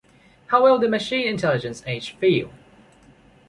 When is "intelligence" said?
1.27-1.83